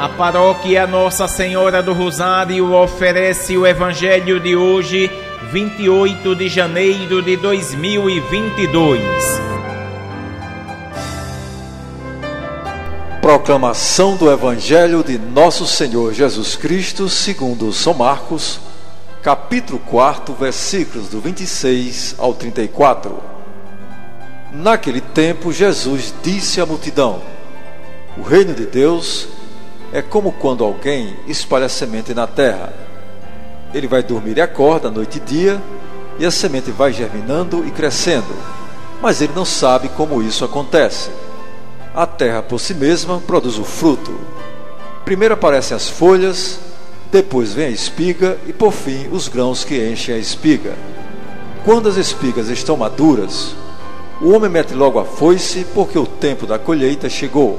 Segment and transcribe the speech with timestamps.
[0.00, 5.10] A paróquia Nossa Senhora do Rosário oferece o Evangelho de hoje,
[5.52, 9.02] 28 de janeiro de 2022.
[13.20, 18.58] Proclamação do Evangelho de Nosso Senhor Jesus Cristo, segundo São Marcos,
[19.22, 23.22] capítulo 4, versículos do 26 ao 34.
[24.50, 27.20] Naquele tempo, Jesus disse à multidão:
[28.16, 29.28] O reino de Deus
[29.92, 32.72] é como quando alguém espalha semente na terra.
[33.74, 35.60] Ele vai dormir e acorda noite e dia,
[36.18, 38.34] e a semente vai germinando e crescendo,
[39.00, 41.10] mas ele não sabe como isso acontece.
[41.94, 44.12] A terra por si mesma produz o fruto.
[45.04, 46.60] Primeiro aparecem as folhas,
[47.10, 50.74] depois vem a espiga e por fim os grãos que enchem a espiga.
[51.64, 53.54] Quando as espigas estão maduras,
[54.20, 57.58] o homem mete logo a foice, porque o tempo da colheita chegou.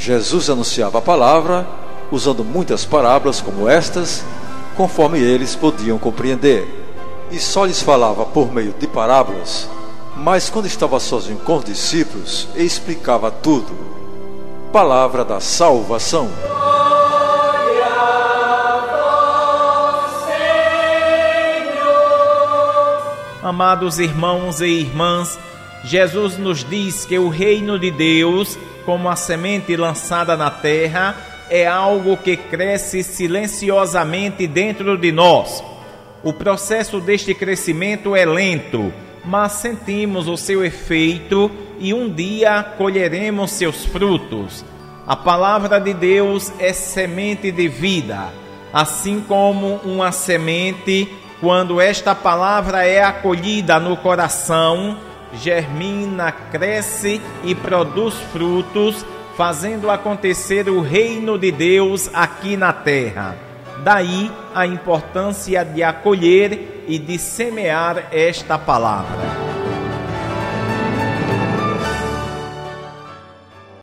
[0.00, 1.66] Jesus anunciava a palavra
[2.10, 4.24] usando muitas parábolas como estas,
[4.74, 6.66] conforme eles podiam compreender.
[7.30, 9.68] E só lhes falava por meio de parábolas,
[10.16, 13.76] mas quando estava sozinho com os discípulos, explicava tudo.
[14.72, 16.30] Palavra da salvação.
[23.42, 25.38] Amados irmãos e irmãs,
[25.84, 31.14] Jesus nos diz que o reino de Deus como a semente lançada na terra,
[31.48, 35.62] é algo que cresce silenciosamente dentro de nós.
[36.22, 38.92] O processo deste crescimento é lento,
[39.24, 44.64] mas sentimos o seu efeito e um dia colheremos seus frutos.
[45.06, 48.28] A palavra de Deus é semente de vida,
[48.72, 51.08] assim como uma semente,
[51.40, 54.98] quando esta palavra é acolhida no coração,
[55.32, 59.04] germina, cresce e produz frutos,
[59.36, 63.36] fazendo acontecer o reino de Deus aqui na terra.
[63.82, 69.39] Daí a importância de acolher e de semear esta palavra.